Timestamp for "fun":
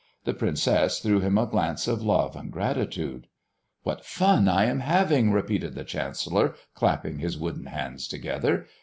4.03-4.47